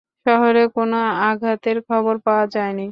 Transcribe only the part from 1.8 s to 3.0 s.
খবর পাওয়া যায়নি।